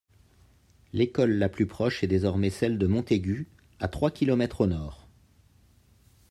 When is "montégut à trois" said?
2.87-4.09